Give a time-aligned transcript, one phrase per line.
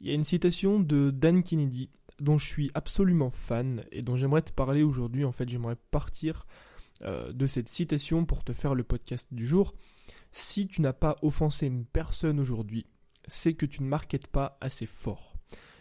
[0.00, 1.90] Il y a une citation de Dan Kennedy
[2.20, 5.24] dont je suis absolument fan et dont j'aimerais te parler aujourd'hui.
[5.24, 6.46] En fait, j'aimerais partir
[7.02, 9.74] euh, de cette citation pour te faire le podcast du jour.
[10.32, 12.86] Si tu n'as pas offensé une personne aujourd'hui,
[13.26, 15.34] c'est que tu ne marketes pas assez fort.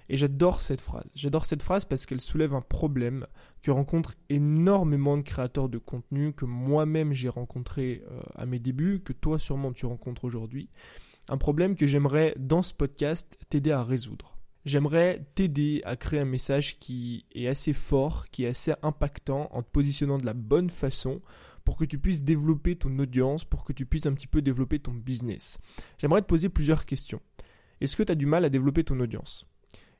[0.09, 1.05] Et j'adore cette phrase.
[1.13, 3.27] J'adore cette phrase parce qu'elle soulève un problème
[3.61, 9.01] que rencontrent énormément de créateurs de contenu, que moi-même j'ai rencontré euh, à mes débuts,
[9.01, 10.69] que toi sûrement tu rencontres aujourd'hui.
[11.31, 14.39] Un problème que j'aimerais dans ce podcast t'aider à résoudre.
[14.65, 19.61] J'aimerais t'aider à créer un message qui est assez fort, qui est assez impactant en
[19.61, 21.21] te positionnant de la bonne façon
[21.65, 24.79] pour que tu puisses développer ton audience, pour que tu puisses un petit peu développer
[24.79, 25.59] ton business.
[25.99, 27.21] J'aimerais te poser plusieurs questions.
[27.79, 29.45] Est-ce que tu as du mal à développer ton audience?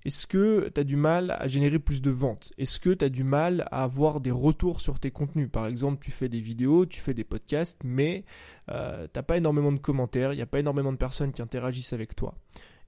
[0.05, 2.53] Est-ce que tu as du mal à générer plus de ventes?
[2.57, 5.49] Est-ce que tu as du mal à avoir des retours sur tes contenus?
[5.51, 8.23] Par exemple, tu fais des vidéos, tu fais des podcasts, mais
[8.71, 11.91] euh, t'as pas énormément de commentaires, il n'y a pas énormément de personnes qui interagissent
[11.91, 12.35] avec toi.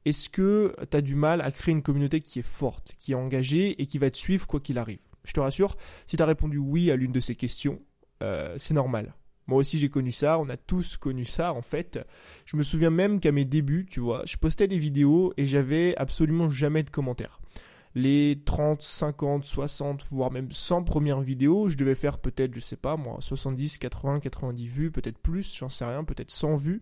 [0.05, 3.15] Est-ce que tu as du mal à créer une communauté qui est forte, qui est
[3.15, 4.99] engagée et qui va te suivre quoi qu'il arrive?
[5.25, 5.75] Je te rassure,
[6.07, 7.81] si tu répondu oui à l'une de ces questions,
[8.23, 9.13] euh, c'est normal.
[9.47, 11.99] Moi aussi j'ai connu ça, on a tous connu ça en fait.
[12.45, 15.95] Je me souviens même qu'à mes débuts, tu vois, je postais des vidéos et j'avais
[15.97, 17.39] absolument jamais de commentaires.
[17.93, 22.77] Les 30, 50, 60, voire même 100 premières vidéos, je devais faire peut-être, je sais
[22.77, 26.81] pas moi, 70, 80, 90 vues, peut-être plus, j'en sais rien, peut-être 100 vues.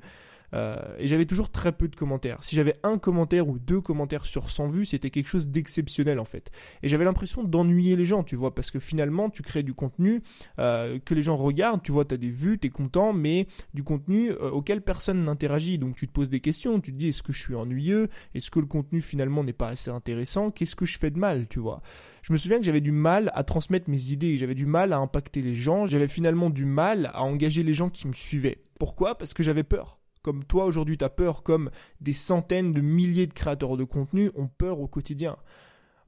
[0.54, 2.44] Euh, et j'avais toujours très peu de commentaires.
[2.44, 6.26] Si j'avais un commentaire ou deux commentaires sur 100 vues, c'était quelque chose d'exceptionnel en
[6.26, 6.52] fait.
[6.84, 10.22] Et j'avais l'impression d'ennuyer les gens, tu vois, parce que finalement, tu crées du contenu
[10.60, 13.48] euh, que les gens regardent, tu vois, tu as des vues, tu es content, mais
[13.74, 15.78] du contenu euh, auquel personne n'interagit.
[15.78, 18.10] Donc tu te poses des questions, tu te dis est-ce que je suis ennuyeux?
[18.34, 20.52] Est-ce que le contenu finalement n'est pas assez intéressant?
[20.52, 21.82] Qu'est-ce que je fais de mal, tu vois?
[22.22, 24.98] Je me souviens que j'avais du mal à transmettre mes idées, j'avais du mal à
[24.98, 28.64] impacter les gens, j'avais finalement du mal à engager les gens qui me suivaient.
[28.78, 29.18] Pourquoi?
[29.18, 31.70] Parce que j'avais peur comme toi aujourd'hui tu as peur, comme
[32.02, 35.38] des centaines de milliers de créateurs de contenu ont peur au quotidien.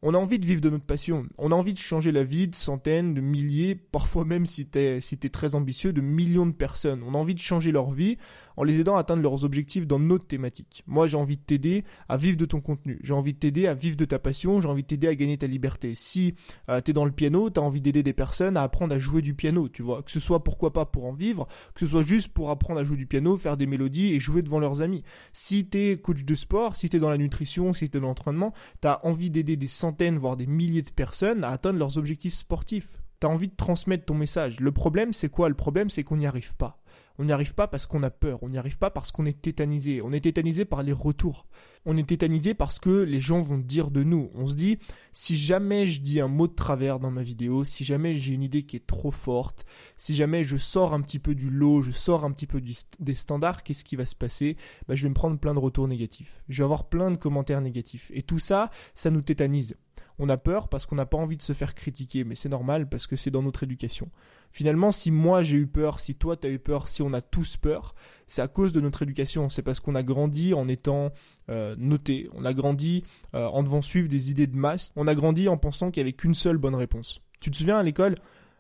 [0.04, 1.28] On a envie de vivre de notre passion.
[1.38, 5.00] On a envie de changer la vie de centaines, de milliers, parfois même si t'es
[5.31, 7.03] très ambitieux, de millions de personnes.
[7.06, 8.18] On a envie de changer leur vie
[8.58, 10.84] en les aidant à atteindre leurs objectifs dans notre thématique.
[10.88, 13.00] Moi, j'ai envie de t'aider à vivre de ton contenu.
[13.03, 14.59] J'ai envie de t'aider à vivre de ta passion.
[14.59, 15.94] J'ai envie de t'aider à gagner ta liberté.
[15.94, 16.34] Si
[16.70, 19.36] euh, t'es dans le piano, t'as envie d'aider des personnes à apprendre à jouer du
[19.36, 20.02] piano, tu vois.
[20.02, 22.84] Que ce soit pourquoi pas pour en vivre, que ce soit juste pour apprendre à
[22.84, 25.04] jouer du piano, faire des mélodies et jouer devant leurs amis.
[25.31, 29.00] Si t'es coach de sport, si t'es dans la nutrition, si t'es dans l'entraînement, t'as
[29.04, 33.00] envie d'aider des centaines voire des milliers de personnes à atteindre leurs objectifs sportifs.
[33.22, 34.59] T'as envie de transmettre ton message.
[34.59, 35.48] Le problème, c'est quoi?
[35.48, 36.82] Le problème, c'est qu'on n'y arrive pas.
[37.20, 39.40] On n'y arrive pas parce qu'on a peur, on n'y arrive pas parce qu'on est
[39.40, 41.46] tétanisé, on est tétanisé par les retours.
[41.86, 44.31] On est tétanisé parce que les gens vont dire de nous.
[44.34, 44.80] On se dit,
[45.14, 48.42] si jamais je dis un mot de travers dans ma vidéo, si jamais j'ai une
[48.42, 49.66] idée qui est trop forte,
[49.98, 52.60] si jamais je sors un petit peu du lot, je sors un petit peu
[53.00, 54.58] des standards, qu'est-ce qui va se passer?
[54.88, 56.44] Bah, Je vais me prendre plein de retours négatifs.
[56.50, 58.10] Je vais avoir plein de commentaires négatifs.
[58.16, 59.76] Et tout ça, ça nous tétanise.
[60.20, 62.88] On a peur parce qu'on n'a pas envie de se faire critiquer, mais c'est normal
[62.90, 64.10] parce que c'est dans notre éducation.
[64.52, 67.58] Finalement, si moi j'ai eu peur, si toi t'as eu peur, si on a tous
[67.58, 67.96] peur,
[68.28, 69.50] c'est à cause de notre éducation.
[69.50, 71.12] C'est parce qu'on a grandi en étant
[71.50, 75.16] euh, noté, on a grandi euh, en devant suivre des idées de masse, on a
[75.16, 77.22] grandi en pensant qu'il n'y avait qu'une seule bonne réponse.
[77.40, 78.18] Tu te souviens à l'école,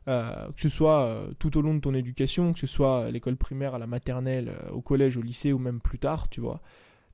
[0.07, 3.35] euh, que ce soit tout au long de ton éducation, que ce soit à l'école
[3.35, 6.61] primaire, à la maternelle, au collège, au lycée ou même plus tard, tu vois,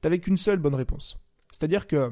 [0.02, 1.18] t'avais qu'une seule bonne réponse.
[1.52, 2.12] C'est-à-dire que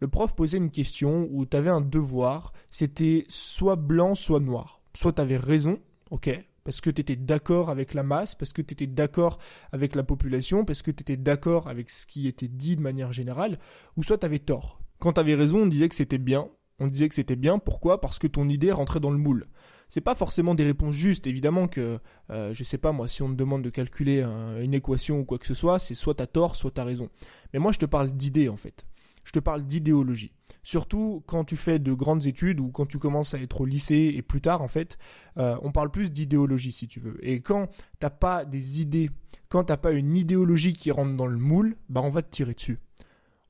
[0.00, 4.80] le prof posait une question où tu avais un devoir, c'était soit blanc, soit noir.
[4.94, 5.78] Soit tu avais raison,
[6.10, 6.30] ok,
[6.64, 9.38] parce que tu étais d'accord avec la masse, parce que tu étais d'accord
[9.70, 13.12] avec la population, parce que tu étais d'accord avec ce qui était dit de manière
[13.12, 13.58] générale,
[13.96, 14.80] ou soit tu avais tort.
[14.98, 16.48] Quand tu avais raison, on disait que c'était bien.
[16.80, 18.00] On disait que c'était bien, pourquoi?
[18.00, 19.46] Parce que ton idée rentrait dans le moule.
[19.88, 22.00] C'est pas forcément des réponses justes, évidemment que,
[22.30, 24.22] euh, je sais pas moi, si on te demande de calculer
[24.60, 27.10] une équation ou quoi que ce soit, c'est soit t'as tort, soit t'as raison.
[27.52, 28.84] Mais moi je te parle d'idées en fait
[29.24, 30.32] je te parle d'idéologie.
[30.62, 34.14] Surtout quand tu fais de grandes études ou quand tu commences à être au lycée
[34.16, 34.98] et plus tard en fait,
[35.38, 37.16] euh, on parle plus d'idéologie si tu veux.
[37.26, 37.68] Et quand
[37.98, 39.10] t'as pas des idées,
[39.48, 42.54] quand t'as pas une idéologie qui rentre dans le moule, bah on va te tirer
[42.54, 42.78] dessus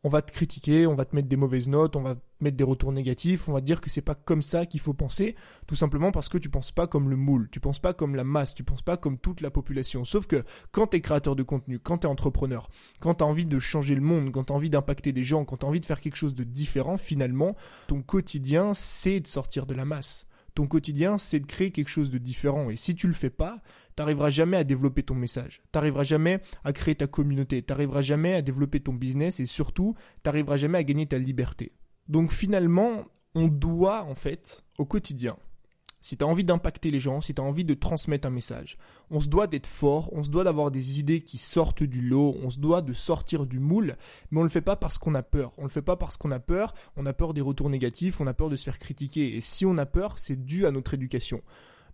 [0.05, 2.15] on va te critiquer, on va te mettre des mauvaises notes, on va
[2.45, 5.35] mettre des retours négatifs, on va dire que c'est pas comme ça qu'il faut penser,
[5.67, 8.25] tout simplement parce que tu penses pas comme le moule, tu penses pas comme la
[8.25, 10.05] masse, tu penses pas comme toute la population.
[10.05, 12.69] Sauf que quand t'es créateur de contenu, quand t'es entrepreneur,
[13.01, 15.67] quand t'as envie de changer le monde, quand t'as envie d'impacter des gens, quand t'as
[15.67, 17.57] envie de faire quelque chose de différent, finalement,
[17.89, 20.27] ton quotidien, c'est de sortir de la masse.
[20.55, 22.71] Ton quotidien, c'est de créer quelque chose de différent.
[22.71, 23.61] Et si tu le fais pas,
[23.97, 28.43] t'arriveras jamais à développer ton message, t'arriveras jamais à créer ta communauté, t'arriveras jamais à
[28.43, 31.73] développer ton business et surtout, t'arriveras jamais à gagner ta liberté.
[32.09, 33.04] Donc finalement,
[33.34, 35.36] on doit en fait, au quotidien,
[36.04, 38.77] si tu as envie d'impacter les gens, si tu as envie de transmettre un message,
[39.10, 42.36] on se doit d'être fort, on se doit d'avoir des idées qui sortent du lot,
[42.42, 43.97] on se doit de sortir du moule,
[44.30, 45.54] mais on le fait pas parce qu'on a peur.
[45.56, 48.27] On le fait pas parce qu'on a peur, on a peur des retours négatifs, on
[48.27, 49.34] a peur de se faire critiquer.
[49.34, 51.41] Et si on a peur, c'est dû à notre éducation.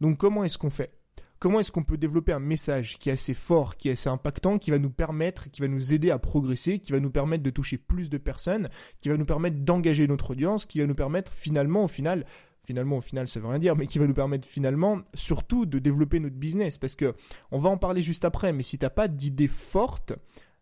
[0.00, 0.92] Donc comment est-ce qu'on fait?
[1.40, 4.58] Comment est-ce qu'on peut développer un message qui est assez fort, qui est assez impactant,
[4.58, 7.48] qui va nous permettre, qui va nous aider à progresser, qui va nous permettre de
[7.48, 8.68] toucher plus de personnes,
[9.00, 12.26] qui va nous permettre d'engager notre audience, qui va nous permettre finalement, au final,
[12.62, 15.78] finalement au final ça veut rien dire mais qui va nous permettre finalement surtout de
[15.78, 16.76] développer notre business.
[16.76, 17.14] Parce que
[17.50, 20.12] on va en parler juste après mais si t'as pas d'idée forte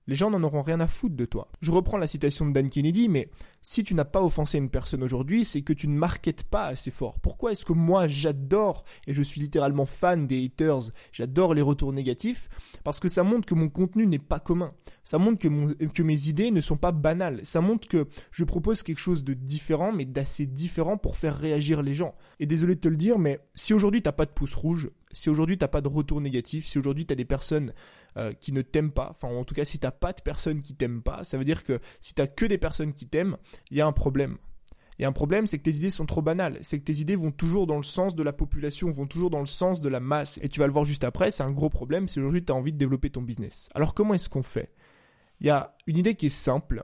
[0.08, 1.48] les gens n'en auront rien à foutre de toi.
[1.60, 3.28] Je reprends la citation de Dan Kennedy, mais
[3.60, 6.90] si tu n'as pas offensé une personne aujourd'hui, c'est que tu ne marketes pas assez
[6.90, 7.20] fort.
[7.20, 11.92] Pourquoi est-ce que moi j'adore, et je suis littéralement fan des haters, j'adore les retours
[11.92, 12.48] négatifs,
[12.84, 14.72] parce que ça montre que mon contenu n'est pas commun.
[15.04, 17.40] Ça montre que, que mes idées ne sont pas banales.
[17.44, 21.82] Ça montre que je propose quelque chose de différent, mais d'assez différent pour faire réagir
[21.82, 22.14] les gens.
[22.40, 25.30] Et désolé de te le dire, mais si aujourd'hui t'as pas de pouce rouge, si
[25.30, 27.72] aujourd'hui t'as pas de retour négatif, si aujourd'hui t'as des personnes
[28.16, 30.74] euh, qui ne t'aiment pas, enfin en tout cas si t'as pas de personnes qui
[30.74, 33.36] t'aiment pas, ça veut dire que si t'as que des personnes qui t'aiment,
[33.70, 34.38] il y a un problème.
[35.00, 36.58] A un problème, c'est que tes idées sont trop banales.
[36.62, 39.38] C'est que tes idées vont toujours dans le sens de la population, vont toujours dans
[39.38, 40.40] le sens de la masse.
[40.42, 42.56] Et tu vas le voir juste après, c'est un gros problème si aujourd'hui tu as
[42.56, 43.68] envie de développer ton business.
[43.76, 44.72] Alors comment est-ce qu'on fait?
[45.40, 46.82] Il y a une idée qui est simple.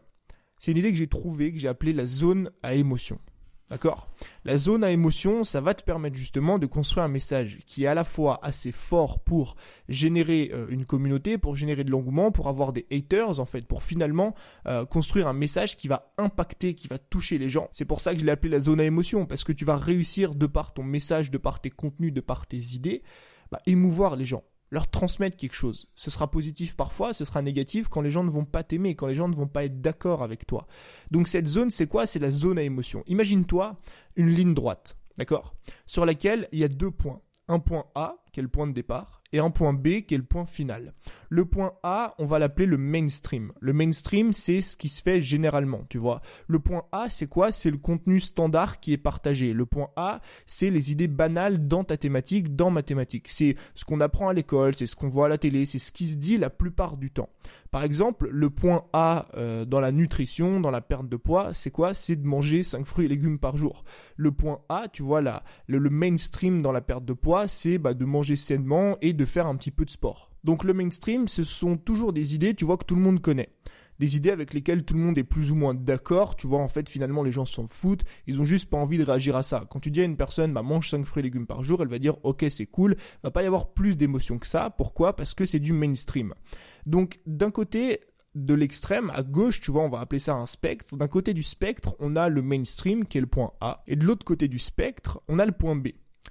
[0.60, 3.18] C'est une idée que j'ai trouvée, que j'ai appelée la zone à émotion.
[3.70, 4.08] D'accord
[4.44, 7.86] La zone à émotion, ça va te permettre justement de construire un message qui est
[7.86, 9.56] à la fois assez fort pour
[9.88, 13.82] générer euh, une communauté, pour générer de l'engouement, pour avoir des haters en fait, pour
[13.82, 14.34] finalement
[14.66, 17.70] euh, construire un message qui va impacter, qui va toucher les gens.
[17.72, 19.78] C'est pour ça que je l'ai appelé la zone à émotion, parce que tu vas
[19.78, 23.02] réussir de par ton message, de par tes contenus, de par tes idées,
[23.50, 24.42] bah, émouvoir les gens
[24.74, 25.86] leur transmettre quelque chose.
[25.94, 29.06] Ce sera positif parfois, ce sera négatif quand les gens ne vont pas t'aimer, quand
[29.06, 30.66] les gens ne vont pas être d'accord avec toi.
[31.12, 32.06] Donc cette zone, c'est quoi?
[32.06, 33.04] C'est la zone à émotion.
[33.06, 33.76] Imagine-toi
[34.16, 35.54] une ligne droite, d'accord?
[35.86, 37.20] Sur laquelle il y a deux points.
[37.46, 40.18] Un point A, qui est le point de départ, et un point B qui est
[40.18, 40.92] le point final.
[41.34, 43.50] Le point A, on va l'appeler le mainstream.
[43.58, 46.20] Le mainstream, c'est ce qui se fait généralement, tu vois.
[46.46, 47.50] Le point A, c'est quoi?
[47.50, 49.52] C'est le contenu standard qui est partagé.
[49.52, 53.26] Le point A, c'est les idées banales dans ta thématique, dans ma thématique.
[53.26, 55.90] C'est ce qu'on apprend à l'école, c'est ce qu'on voit à la télé, c'est ce
[55.90, 57.30] qui se dit la plupart du temps.
[57.72, 61.72] Par exemple, le point A euh, dans la nutrition, dans la perte de poids, c'est
[61.72, 61.94] quoi?
[61.94, 63.82] C'est de manger 5 fruits et légumes par jour.
[64.14, 67.92] Le point A, tu vois là, le, mainstream dans la perte de poids, c'est bah,
[67.92, 70.30] de manger sainement et de faire un petit peu de sport.
[70.44, 73.50] Donc le mainstream, ce sont toujours des idées, tu vois, que tout le monde connaît
[73.98, 76.36] des idées avec lesquelles tout le monde est plus ou moins d'accord.
[76.36, 78.04] Tu vois, en fait, finalement, les gens s'en foutent.
[78.26, 79.66] Ils ont juste pas envie de réagir à ça.
[79.70, 81.88] Quand tu dis à une personne, bah, mange 5 fruits et légumes par jour, elle
[81.88, 82.96] va dire, ok, c'est cool.
[83.22, 84.70] Va pas y avoir plus d'émotions que ça.
[84.70, 85.16] Pourquoi?
[85.16, 86.34] Parce que c'est du mainstream.
[86.86, 88.00] Donc, d'un côté,
[88.34, 90.96] de l'extrême à gauche, tu vois, on va appeler ça un spectre.
[90.96, 94.04] D'un côté du spectre, on a le mainstream qui est le point A, et de
[94.04, 95.88] l'autre côté du spectre, on a le point B.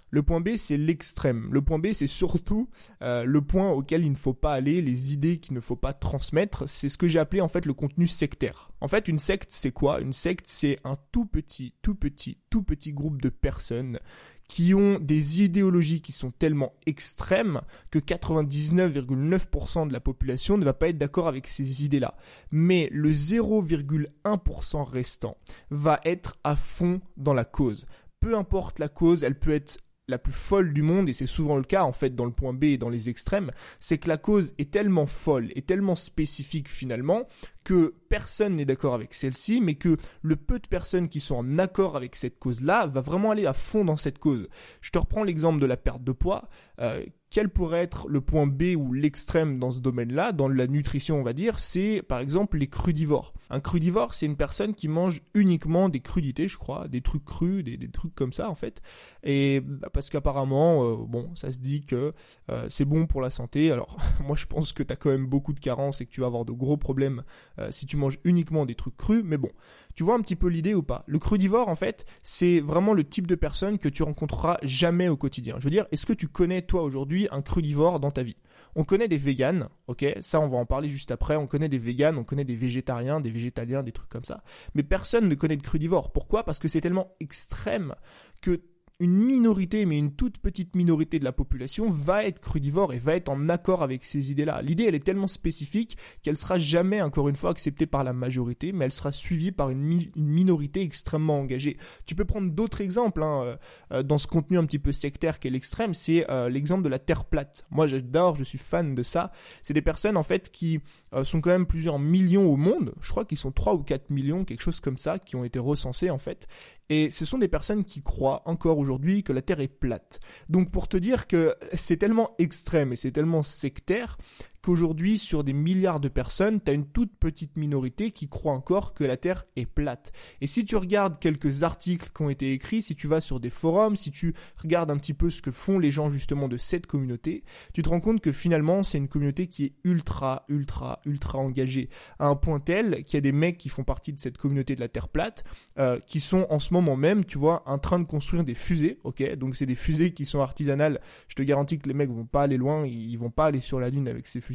[0.10, 1.50] Le point B, c'est l'extrême.
[1.52, 2.70] Le point B, c'est surtout
[3.02, 5.94] euh, le point auquel il ne faut pas aller, les idées qu'il ne faut pas
[5.94, 6.70] transmettre.
[6.70, 8.72] C'est ce que j'ai appelé en fait le contenu sectaire.
[8.80, 10.02] En fait, une secte, c'est quoi?
[10.02, 14.00] Une secte, c'est un tout petit, tout petit, tout petit groupe de personnes
[14.48, 20.74] qui ont des idéologies qui sont tellement extrêmes que 99,9% de la population ne va
[20.74, 22.16] pas être d'accord avec ces idées-là.
[22.52, 25.38] Mais le 0,1% restant
[25.72, 27.88] va être à fond dans la cause
[28.24, 31.58] peu importe la cause, elle peut être la plus folle du monde, et c'est souvent
[31.58, 34.18] le cas en fait dans le point B et dans les extrêmes, c'est que la
[34.18, 37.28] cause est tellement folle et tellement spécifique finalement
[37.64, 41.58] que personne n'est d'accord avec celle-ci, mais que le peu de personnes qui sont en
[41.60, 44.48] accord avec cette cause-là va vraiment aller à fond dans cette cause.
[44.82, 46.50] Je te reprends l'exemple de la perte de poids.
[46.80, 47.04] Euh,
[47.34, 51.24] quel pourrait être le point B ou l'extrême dans ce domaine-là, dans la nutrition on
[51.24, 53.34] va dire, c'est par exemple les crudivores.
[53.50, 57.64] Un crudivore, c'est une personne qui mange uniquement des crudités, je crois, des trucs crus,
[57.64, 58.84] des, trucs comme ça en fait.
[59.24, 62.14] Et bah, parce qu'apparemment, euh, bon, ça se dit que
[62.52, 63.72] euh, c'est bon pour la santé.
[63.72, 66.22] Alors moi je pense que tu as quand même beaucoup de carences et que tu
[66.22, 67.24] vas avoir de gros problèmes
[67.60, 69.50] euh, si tu manges uniquement des trucs crus, mais bon,
[69.96, 71.04] tu vois un petit peu l'idée ou pas?
[71.08, 75.18] Le crudivore, en fait, c'est vraiment le type de personne que tu rencontreras jamais au
[75.18, 75.56] quotidien.
[75.60, 78.38] Je veux dire, est-ce que tu connais toi aujourd'hui un crudivore dans ta vie?
[78.76, 80.06] On connaît des véganes, ok?
[80.22, 81.36] Ça, on va en parler juste après.
[81.36, 84.44] On connaît des véganes, on connaît des végétariens, des végétaliens, des trucs comme ça.
[84.74, 86.12] Mais personne ne connaît de crudivore.
[86.12, 86.44] Pourquoi?
[86.44, 87.94] Parce que c'est tellement extrême
[88.42, 88.62] que
[89.04, 93.16] une minorité, mais une toute petite minorité de la population va être crudivore et va
[93.16, 94.62] être en accord avec ces idées-là.
[94.62, 98.72] L'idée, elle est tellement spécifique qu'elle sera jamais, encore une fois, acceptée par la majorité,
[98.72, 99.84] mais elle sera suivie par une,
[100.16, 101.76] minorité extrêmement engagée.
[102.06, 103.56] Tu peux prendre d'autres exemples hein, euh,
[103.92, 107.00] euh, dans ce contenu un petit peu sectaire qu'est l'extrême, c'est euh, l'exemple de la
[107.00, 107.66] Terre plate.
[107.72, 109.34] Moi, j'adore, je suis fan de ça.
[109.64, 110.80] C'est des personnes, en fait, qui
[111.24, 112.94] sont quand même plusieurs millions au monde.
[113.02, 115.60] Je crois qu'ils sont 3 ou 4 millions, quelque chose comme ça, qui ont été
[115.60, 116.48] recensés, en fait.
[116.90, 120.20] Et ce sont des personnes qui croient encore aujourd'hui que la Terre est plate.
[120.50, 124.18] Donc pour te dire que c'est tellement extrême et c'est tellement sectaire
[124.64, 128.94] qu'aujourd'hui, sur des milliards de personnes, tu as une toute petite minorité qui croit encore
[128.94, 130.14] que la Terre est plate.
[130.40, 133.50] Et si tu regardes quelques articles qui ont été écrits, si tu vas sur des
[133.50, 136.88] forums, si tu regardes un petit peu ce que font les gens justement de cette
[136.88, 137.44] communauté,
[137.74, 141.90] tu te rends compte que finalement, c'est une communauté qui est ultra, ultra, ultra engagée.
[142.18, 144.76] À un point tel qu'il y a des mecs qui font partie de cette communauté
[144.76, 145.44] de la Terre plate,
[145.78, 148.98] euh, qui sont en ce moment même, tu vois, en train de construire des fusées,
[149.04, 149.36] ok?
[149.36, 151.02] Donc c'est des fusées qui sont artisanales.
[151.28, 153.82] Je te garantis que les mecs vont pas aller loin, ils vont pas aller sur
[153.82, 154.53] la Lune avec ces fusées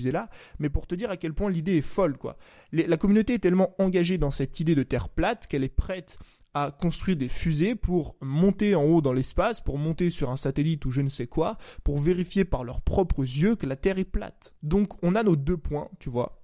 [0.58, 2.36] mais pour te dire à quel point l'idée est folle, quoi.
[2.72, 6.18] la communauté est tellement engagée dans cette idée de terre plate qu'elle est prête
[6.54, 10.84] à construire des fusées pour monter en haut dans l'espace, pour monter sur un satellite
[10.86, 14.04] ou je ne sais quoi, pour vérifier par leurs propres yeux que la Terre est
[14.04, 14.54] plate.
[14.62, 16.42] Donc on a nos deux points, tu vois.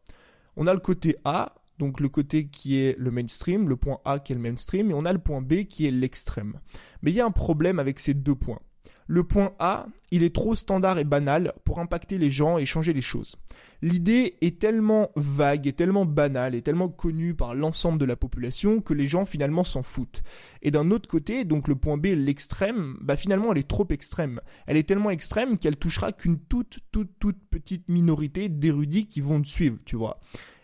[0.57, 4.19] On a le côté A, donc le côté qui est le mainstream, le point A
[4.19, 6.61] qui est le mainstream, et on a le point B qui est l'extrême.
[7.03, 8.61] Mais il y a un problème avec ces deux points.
[9.07, 12.93] Le point A, il est trop standard et banal pour impacter les gens et changer
[12.93, 13.37] les choses.
[13.83, 18.81] L'idée est tellement vague et tellement banale et tellement connue par l'ensemble de la population
[18.81, 20.23] que les gens finalement s'en foutent.
[20.63, 24.41] Et d'un autre côté, donc le point B, l'extrême, bah finalement elle est trop extrême.
[24.67, 29.43] Elle est tellement extrême qu'elle touchera qu'une toute toute toute petite minorité d'érudits qui vont
[29.43, 30.21] te suivre, tu vois.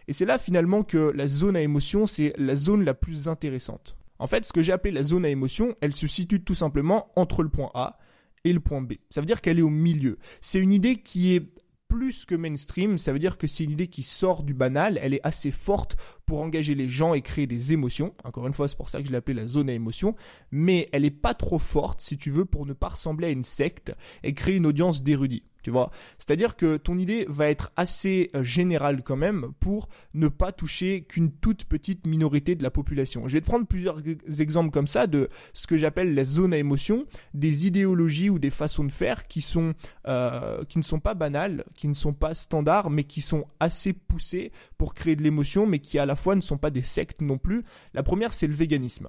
[0.09, 3.97] Et c'est là finalement que la zone à émotion, c'est la zone la plus intéressante.
[4.19, 7.11] En fait, ce que j'ai appelé la zone à émotion, elle se situe tout simplement
[7.17, 7.99] entre le point A
[8.45, 8.95] et le point B.
[9.11, 10.19] Ça veut dire qu'elle est au milieu.
[10.41, 11.53] C'est une idée qui est
[11.91, 15.13] plus que mainstream, ça veut dire que c'est une idée qui sort du banal, elle
[15.13, 18.15] est assez forte pour engager les gens et créer des émotions.
[18.23, 20.15] Encore une fois, c'est pour ça que je l'ai appelée la zone à émotion,
[20.53, 23.43] mais elle est pas trop forte, si tu veux, pour ne pas ressembler à une
[23.43, 23.93] secte
[24.23, 25.43] et créer une audience d'érudits.
[25.63, 30.29] Tu vois, c'est-à-dire que ton idée va être assez euh, générale quand même pour ne
[30.29, 33.29] pas toucher qu'une toute petite minorité de la population.
[33.29, 34.01] Je vais te prendre plusieurs
[34.41, 38.51] exemples comme ça de ce que j'appelle la zone à émotion, des idéologies ou des
[38.51, 39.75] façons de faire qui sont
[40.07, 43.93] euh, qui ne sont pas banales, qui ne sont pas standards, mais qui sont assez
[43.93, 47.21] poussées pour créer de l'émotion, mais qui à la fois ne sont pas des sectes
[47.21, 47.65] non plus.
[47.95, 49.09] La première, c'est le véganisme.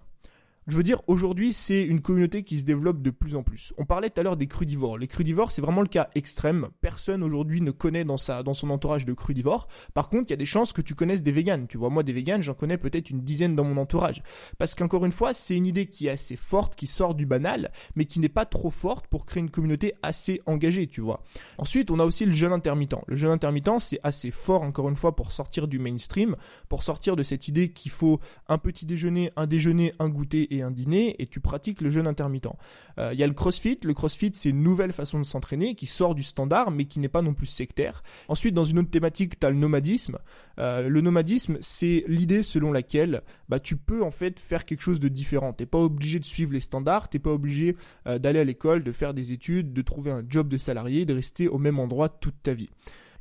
[0.67, 3.73] Je veux dire, aujourd'hui, c'est une communauté qui se développe de plus en plus.
[3.79, 4.99] On parlait tout à l'heure des crudivores.
[4.99, 6.67] Les crudivores, c'est vraiment le cas extrême.
[6.81, 9.67] Personne aujourd'hui ne connaît dans, sa, dans son entourage de crudivores.
[9.95, 11.65] Par contre, il y a des chances que tu connaisses des véganes.
[11.65, 14.21] Tu vois, moi, des véganes, j'en connais peut-être une dizaine dans mon entourage.
[14.59, 17.71] Parce qu'encore une fois, c'est une idée qui est assez forte, qui sort du banal,
[17.95, 21.23] mais qui n'est pas trop forte pour créer une communauté assez engagée, tu vois.
[21.57, 22.97] Ensuite, on a aussi le jeûne intermittent.
[23.07, 26.35] Le jeûne intermittent, c'est assez fort, encore une fois, pour sortir du mainstream,
[26.69, 30.61] pour sortir de cette idée qu'il faut un petit déjeuner, un déjeuner, un goûter et
[30.61, 32.47] un dîner et tu pratiques le jeûne intermittent.
[32.97, 33.79] Il euh, y a le crossfit.
[33.83, 37.09] Le crossfit, c'est une nouvelle façon de s'entraîner qui sort du standard mais qui n'est
[37.09, 38.03] pas non plus sectaire.
[38.27, 40.17] Ensuite, dans une autre thématique, tu as le nomadisme.
[40.59, 44.99] Euh, le nomadisme, c'est l'idée selon laquelle bah, tu peux en fait faire quelque chose
[44.99, 45.53] de différent.
[45.53, 47.77] T'es pas obligé de suivre les standards, t'es pas obligé
[48.07, 51.13] euh, d'aller à l'école, de faire des études, de trouver un job de salarié, de
[51.13, 52.69] rester au même endroit toute ta vie.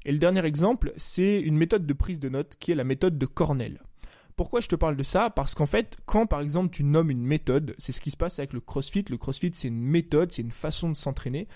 [0.04, 3.18] Et le dernier exemple, c'est une méthode de prise de notes qui est la méthode
[3.18, 3.80] de Cornell.
[4.40, 5.28] Pourquoi je te parle de ça?
[5.28, 8.38] Parce qu'en fait, quand par exemple tu nommes une méthode, c'est ce qui se passe
[8.38, 9.04] avec le CrossFit.
[9.10, 11.46] Le CrossFit, c'est une méthode, c'est une façon de s'entraîner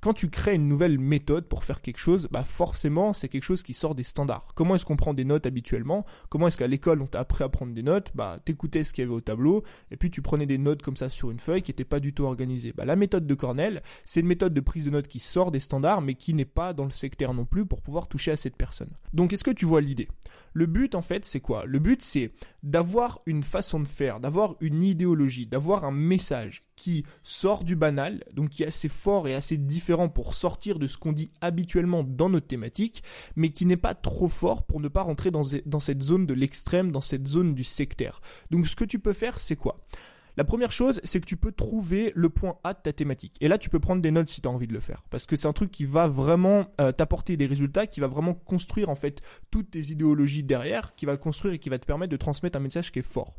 [0.00, 3.62] quand tu crées une nouvelle méthode pour faire quelque chose, bah forcément c'est quelque chose
[3.62, 4.46] qui sort des standards.
[4.54, 6.06] Comment est-ce qu'on prend des notes habituellement?
[6.28, 8.10] Comment est-ce qu'à l'école on t'a appris à prendre des notes?
[8.14, 10.96] Bah t'écoutais ce qu'il y avait au tableau et puis tu prenais des notes comme
[10.96, 12.72] ça sur une feuille qui n'était pas du tout organisée.
[12.74, 15.60] Bah la méthode de Cornell, c'est une méthode de prise de notes qui sort des
[15.60, 18.56] standards mais qui n'est pas dans le secteur non plus pour pouvoir toucher à cette
[18.56, 18.90] personne.
[19.12, 20.08] Donc est-ce que tu vois l'idée?
[20.54, 21.64] Le but en fait c'est quoi?
[21.66, 27.04] Le but c'est d'avoir une façon de faire, d'avoir une idéologie, d'avoir un message qui
[27.22, 30.96] sort du banal, donc qui est assez fort et assez différent pour sortir de ce
[30.96, 33.02] qu'on dit habituellement dans notre thématique,
[33.36, 36.32] mais qui n'est pas trop fort pour ne pas rentrer dans, dans cette zone de
[36.32, 38.22] l'extrême, dans cette zone du sectaire.
[38.50, 39.84] Donc ce que tu peux faire, c'est quoi?
[40.40, 43.36] La première chose, c'est que tu peux trouver le point A de ta thématique.
[43.42, 45.02] Et là, tu peux prendre des notes si tu as envie de le faire.
[45.10, 48.32] Parce que c'est un truc qui va vraiment euh, t'apporter des résultats, qui va vraiment
[48.32, 49.20] construire en fait
[49.50, 52.62] toutes tes idéologies derrière, qui va construire et qui va te permettre de transmettre un
[52.62, 53.34] message qui est fort.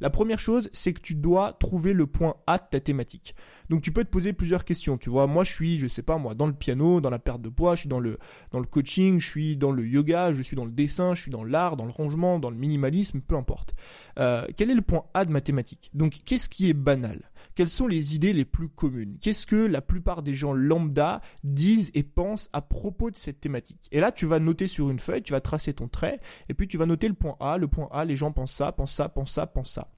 [0.00, 3.34] La première chose, c'est que tu dois trouver le point A de ta thématique.
[3.68, 4.96] Donc tu peux te poser plusieurs questions.
[4.96, 7.42] Tu vois, moi je suis, je sais pas moi, dans le piano, dans la perte
[7.42, 8.18] de poids, je suis dans le,
[8.52, 11.32] dans le coaching, je suis dans le yoga, je suis dans le dessin, je suis
[11.32, 13.74] dans l'art, dans le rangement, dans le minimalisme, peu importe.
[14.20, 15.90] Euh, quel est le point A de ma thématique?
[15.94, 17.20] Donc qu'est-ce ce qui est banal
[17.54, 19.16] Quelles sont les idées les plus communes?
[19.20, 23.88] Qu'est-ce que la plupart des gens lambda disent et pensent à propos de cette thématique?
[23.92, 26.68] Et là, tu vas noter sur une feuille, tu vas tracer ton trait, et puis
[26.68, 27.58] tu vas noter le point A.
[27.58, 29.88] Le point A, les gens pensent ça, pensent ça, pensent ça, pensent ça.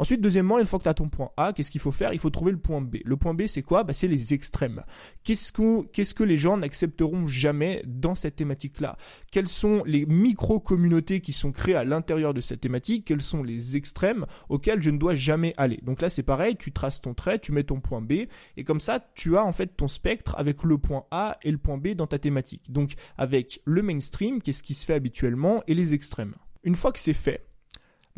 [0.00, 2.14] Ensuite, deuxièmement, une fois que tu as ton point A, qu'est-ce qu'il faut faire?
[2.14, 2.96] Il faut trouver le point B.
[3.04, 3.84] Le point B, c'est quoi?
[3.84, 4.82] Bah, C'est les extrêmes.
[5.24, 5.52] Qu'est-ce,
[5.92, 8.96] qu'est-ce que les gens n'accepteront jamais dans cette thématique-là?
[9.30, 13.04] Quelles sont les micro-communautés qui sont créées à l'intérieur de cette thématique?
[13.04, 15.80] Quels sont les extrêmes auxquels je ne dois jamais aller?
[15.82, 18.12] Donc là, c'est pareil, tu traces ton trait, tu mets ton point B,
[18.56, 21.58] et comme ça, tu as en fait ton spectre avec le point A et le
[21.58, 22.72] point B dans ta thématique.
[22.72, 26.36] Donc avec le mainstream, qu'est-ce qui se fait habituellement, et les extrêmes.
[26.62, 27.49] Une fois que c'est fait,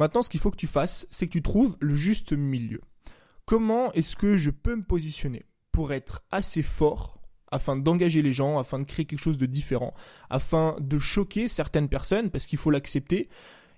[0.02, 2.80] maintenant ce qu'il faut que tu fasses, c'est que tu trouves le juste milieu.
[3.44, 7.20] Comment est-ce que je peux me positionner pour être assez fort
[7.52, 9.94] afin d'engager les gens, afin de créer quelque chose de différent,
[10.28, 13.28] afin de choquer certaines personnes, parce qu'il faut l'accepter,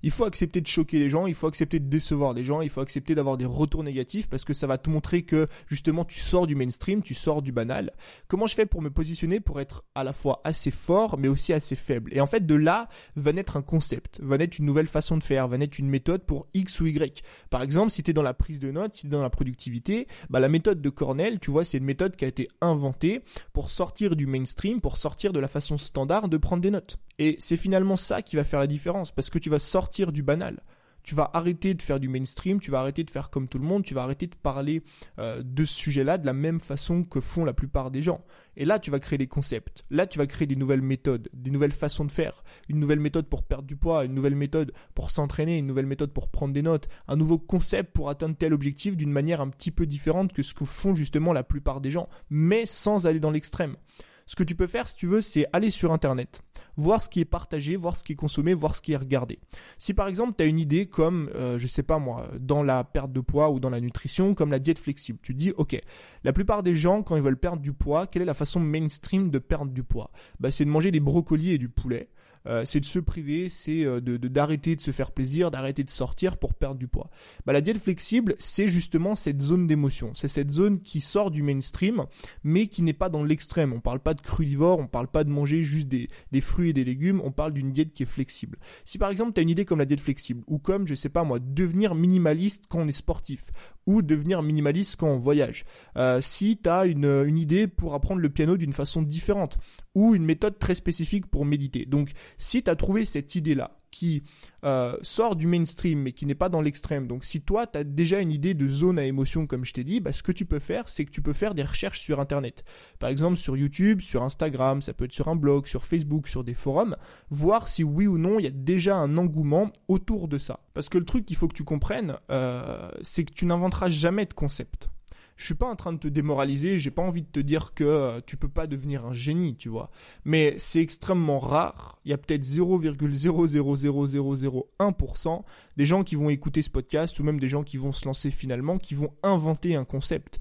[0.04, 2.68] il faut accepter de choquer les gens, il faut accepter de décevoir les gens, il
[2.68, 6.20] faut accepter d'avoir des retours négatifs parce que ça va te montrer que justement tu
[6.20, 7.90] sors du mainstream, tu sors du banal.
[8.28, 11.54] Comment je fais pour me positionner pour être à la fois assez fort mais aussi
[11.54, 12.12] assez faible?
[12.14, 15.23] Et en fait de là va naître un concept, va naître une nouvelle façon de
[15.23, 17.23] faire, va naître une méthode pour X ou Y.
[17.49, 19.30] Par exemple, si tu es dans la prise de notes, si tu es dans la
[19.30, 23.23] productivité, bah la méthode de Cornell, tu vois, c'est une méthode qui a été inventée
[23.54, 26.99] pour sortir du mainstream, pour sortir de la façon standard de prendre des notes.
[27.18, 30.22] Et c'est finalement ça qui va faire la différence, parce que tu vas sortir du
[30.22, 30.60] banal.
[31.04, 33.64] Tu vas arrêter de faire du mainstream, tu vas arrêter de faire comme tout le
[33.66, 34.82] monde, tu vas arrêter de parler
[35.18, 38.20] euh, de ce sujet-là de la même façon que font la plupart des gens.
[38.56, 39.84] Et là, tu vas créer des concepts.
[39.90, 42.42] Là, tu vas créer des nouvelles méthodes, des nouvelles façons de faire.
[42.70, 46.12] Une nouvelle méthode pour perdre du poids, une nouvelle méthode pour s'entraîner, une nouvelle méthode
[46.12, 49.70] pour prendre des notes, un nouveau concept pour atteindre tel objectif d'une manière un petit
[49.70, 53.30] peu différente que ce que font justement la plupart des gens, mais sans aller dans
[53.30, 53.76] l'extrême.
[54.26, 56.42] Ce que tu peux faire, si tu veux, c'est aller sur Internet
[56.76, 59.38] voir ce qui est partagé, voir ce qui est consommé, voir ce qui est regardé.
[59.78, 62.84] Si par exemple tu as une idée comme, euh, je sais pas moi, dans la
[62.84, 65.80] perte de poids ou dans la nutrition, comme la diète flexible, tu dis ok,
[66.24, 69.30] la plupart des gens quand ils veulent perdre du poids, quelle est la façon mainstream
[69.30, 70.10] de perdre du poids?
[70.40, 72.08] Bah c'est de manger des brocolis et du poulet.
[72.46, 75.90] Euh, c'est de se priver, c'est euh, de d'arrêter de, se faire plaisir, d'arrêter de
[75.90, 77.10] sortir pour perdre du poids.
[77.46, 81.42] Bah, la diète flexible, c'est justement cette zone d'émotion, c'est cette zone qui sort du
[81.42, 82.04] mainstream,
[82.42, 83.72] mais qui n'est pas dans l'extrême.
[83.72, 86.72] On parle pas de crudivore, on parle pas de manger juste des, des fruits et
[86.72, 88.58] des légumes, on parle d'une diète qui est flexible.
[88.84, 91.08] Si par exemple tu as une idée comme la diète flexible, ou comme, je sais
[91.08, 93.52] pas moi, devenir minimaliste quand on est sportif,
[93.86, 95.64] ou devenir minimaliste quand on voyage.
[95.96, 99.58] Euh, si tu as une, une idée pour apprendre le piano d'une façon différente,
[99.94, 101.86] ou une méthode très spécifique pour méditer.
[101.86, 104.24] Donc si tu as trouvé cette idée-là, qui
[104.64, 107.06] euh, sort du mainstream mais qui n'est pas dans l'extrême.
[107.06, 109.84] Donc si toi tu as déjà une idée de zone à émotion comme je t'ai
[109.84, 112.18] dit, bah, ce que tu peux faire c'est que tu peux faire des recherches sur
[112.18, 112.64] internet.
[112.98, 116.42] Par exemple sur YouTube, sur Instagram, ça peut être sur un blog, sur Facebook, sur
[116.42, 116.96] des forums,
[117.30, 120.61] voir si oui ou non il y a déjà un engouement autour de ça.
[120.74, 124.26] Parce que le truc qu'il faut que tu comprennes, euh, c'est que tu n'inventeras jamais
[124.26, 124.88] de concept
[125.37, 127.85] je suis pas en train de te démoraliser, j'ai pas envie de te dire que
[127.85, 129.90] euh, tu peux pas devenir un génie, tu vois.
[130.25, 131.99] Mais c'est extrêmement rare.
[132.05, 135.42] Il y a peut-être 0,00001%
[135.77, 138.31] des gens qui vont écouter ce podcast ou même des gens qui vont se lancer
[138.31, 140.38] finalement, qui vont inventer un concept.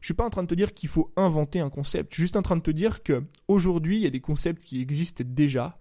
[0.00, 2.12] Je suis pas en train de te dire qu'il faut inventer un concept.
[2.12, 4.62] Je suis juste en train de te dire que aujourd'hui, il y a des concepts
[4.62, 5.76] qui existent déjà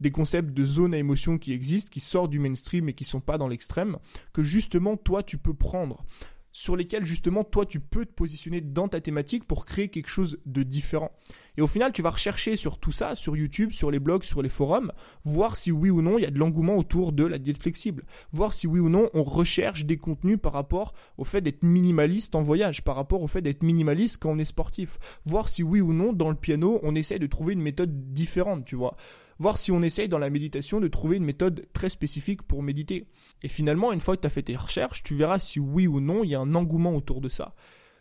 [0.00, 3.20] des concepts de zone à émotion qui existent, qui sortent du mainstream et qui sont
[3.20, 3.98] pas dans l'extrême,
[4.32, 6.04] que justement toi tu peux prendre
[6.52, 10.38] sur lesquels justement toi tu peux te positionner dans ta thématique pour créer quelque chose
[10.46, 11.12] de différent.
[11.56, 14.40] Et au final, tu vas rechercher sur tout ça, sur YouTube, sur les blogs, sur
[14.40, 14.92] les forums,
[15.24, 18.04] voir si oui ou non il y a de l'engouement autour de la diète flexible,
[18.32, 22.34] voir si oui ou non on recherche des contenus par rapport au fait d'être minimaliste
[22.34, 25.80] en voyage, par rapport au fait d'être minimaliste quand on est sportif, voir si oui
[25.80, 28.96] ou non dans le piano on essaie de trouver une méthode différente, tu vois
[29.40, 33.06] voir si on essaye dans la méditation de trouver une méthode très spécifique pour méditer.
[33.42, 35.98] Et finalement, une fois que tu as fait tes recherches, tu verras si oui ou
[35.98, 37.54] non il y a un engouement autour de ça.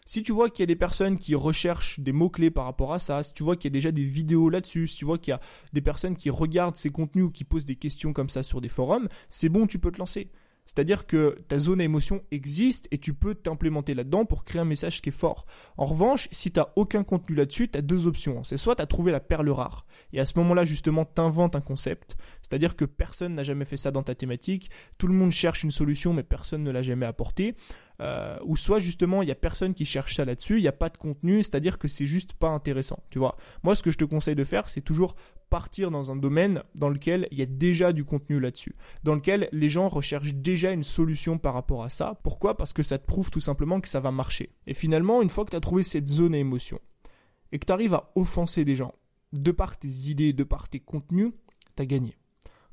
[0.05, 2.99] Si tu vois qu'il y a des personnes qui recherchent des mots-clés par rapport à
[2.99, 5.31] ça, si tu vois qu'il y a déjà des vidéos là-dessus, si tu vois qu'il
[5.31, 5.39] y a
[5.71, 8.69] des personnes qui regardent ces contenus ou qui posent des questions comme ça sur des
[8.69, 10.31] forums, c'est bon, tu peux te lancer.
[10.69, 14.65] C'est-à-dire que ta zone à émotion existe et tu peux t'implémenter là-dedans pour créer un
[14.65, 15.47] message qui est fort.
[15.77, 18.43] En revanche, si tu n'as aucun contenu là-dessus, tu as deux options.
[18.43, 21.55] C'est soit tu as trouvé la perle rare et à ce moment-là, justement, tu inventes
[21.55, 22.17] un concept.
[22.43, 24.69] C'est-à-dire que personne n'a jamais fait ça dans ta thématique.
[24.99, 27.55] Tout le monde cherche une solution mais personne ne l'a jamais apportée.
[28.01, 30.73] Euh, ou soit justement il y a personne qui cherche ça là-dessus, il n'y a
[30.73, 33.35] pas de contenu, c'est-à-dire que c'est juste pas intéressant, tu vois.
[33.63, 35.15] Moi ce que je te conseille de faire, c'est toujours
[35.49, 39.49] partir dans un domaine dans lequel il y a déjà du contenu là-dessus, dans lequel
[39.51, 42.19] les gens recherchent déjà une solution par rapport à ça.
[42.23, 42.55] Pourquoi?
[42.55, 44.53] Parce que ça te prouve tout simplement que ça va marcher.
[44.67, 46.79] Et finalement, une fois que tu as trouvé cette zone à émotion
[47.51, 48.93] et que tu arrives à offenser des gens,
[49.33, 51.31] de par tes idées, de par tes contenus,
[51.75, 52.15] tu as gagné.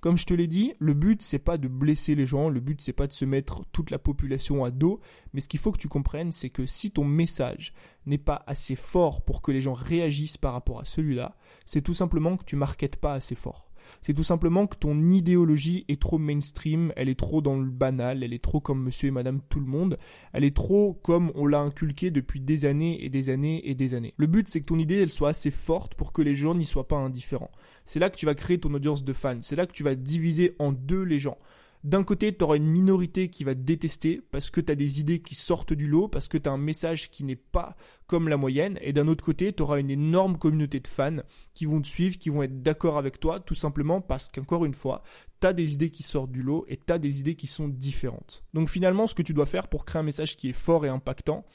[0.07, 2.81] Comme je te l'ai dit, le but c'est pas de blesser les gens, le but
[2.81, 5.01] c'est pas de se mettre toute la population à dos,
[5.33, 7.75] mais ce qu'il faut que tu comprennes c'est que si ton message
[8.07, 11.93] n'est pas assez fort pour que les gens réagissent par rapport à celui-là, c'est tout
[11.93, 13.66] simplement que tu marketes pas assez fort.
[14.03, 18.23] C'est tout simplement que ton idéologie est trop mainstream, elle est trop dans le banal,
[18.23, 19.99] elle est trop comme monsieur et madame tout le monde,
[20.33, 23.95] elle est trop comme on l'a inculqué depuis des années et des années et des
[23.95, 24.15] années.
[24.17, 26.67] Le but c'est que ton idée elle soit assez forte pour que les gens n'y
[26.67, 27.53] soient pas indifférents.
[27.85, 29.95] C'est là que tu vas créer ton audience de fans, c'est là que tu vas
[29.95, 31.39] diviser en deux les gens.
[31.87, 34.99] D'un côté, tu auras une minorité qui va te détester parce que tu as des
[34.99, 37.77] idées qui sortent du lot, parce que tu as un message qui n'est pas
[38.09, 38.77] comme la moyenne.
[38.83, 41.19] Et d'un autre côté, tu auras une énorme communauté de fans
[41.55, 44.75] qui vont te suivre, qui vont être d'accord avec toi, tout simplement parce qu'encore une
[44.75, 45.05] fois,
[45.41, 47.69] tu as des idées qui sortent du lot et tu as des idées qui sont
[47.69, 48.43] différentes.
[48.53, 50.89] Donc finalement, ce que tu dois faire pour créer un message qui est fort et
[50.89, 51.47] impactant,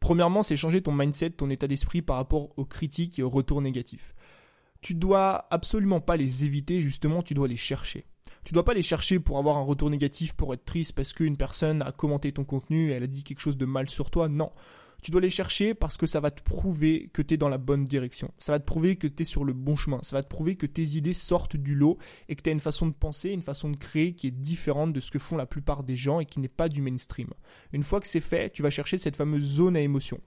[0.00, 3.62] premièrement, c'est changer ton mindset, ton état d'esprit par rapport aux critiques et aux retours
[3.62, 4.12] négatifs.
[4.80, 8.04] Tu dois absolument pas les éviter, justement, tu dois les chercher.
[8.44, 11.36] Tu dois pas les chercher pour avoir un retour négatif, pour être triste parce qu'une
[11.36, 14.28] personne a commenté ton contenu et elle a dit quelque chose de mal sur toi.
[14.28, 14.52] Non.
[15.02, 17.58] Tu dois les chercher parce que ça va te prouver que tu es dans la
[17.58, 18.32] bonne direction.
[18.38, 20.00] Ça va te prouver que tu es sur le bon chemin.
[20.02, 22.58] Ça va te prouver que tes idées sortent du lot et que tu as une
[22.58, 25.46] façon de penser, une façon de créer qui est différente de ce que font la
[25.46, 27.28] plupart des gens et qui n'est pas du mainstream.
[27.72, 30.20] Une fois que c'est fait, tu vas chercher cette fameuse zone à émotion.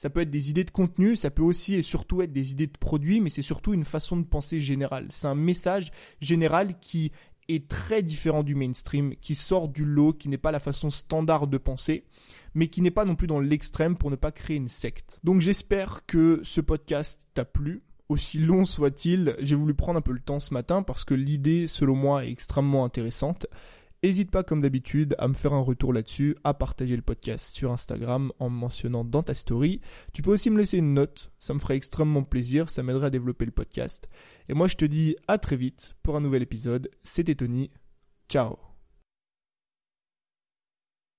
[0.00, 2.68] Ça peut être des idées de contenu, ça peut aussi et surtout être des idées
[2.68, 5.08] de produits, mais c'est surtout une façon de penser générale.
[5.10, 7.12] C'est un message général qui
[7.48, 11.48] est très différent du mainstream, qui sort du lot, qui n'est pas la façon standard
[11.48, 12.06] de penser,
[12.54, 15.20] mais qui n'est pas non plus dans l'extrême pour ne pas créer une secte.
[15.22, 17.82] Donc j'espère que ce podcast t'a plu.
[18.08, 21.66] Aussi long soit-il, j'ai voulu prendre un peu le temps ce matin parce que l'idée,
[21.66, 23.46] selon moi, est extrêmement intéressante.
[24.02, 27.70] N'hésite pas, comme d'habitude, à me faire un retour là-dessus, à partager le podcast sur
[27.70, 29.80] Instagram en me mentionnant dans ta story.
[30.14, 33.10] Tu peux aussi me laisser une note, ça me ferait extrêmement plaisir, ça m'aiderait à
[33.10, 34.08] développer le podcast.
[34.48, 36.90] Et moi, je te dis à très vite pour un nouvel épisode.
[37.02, 37.70] C'était Tony.
[38.28, 38.69] Ciao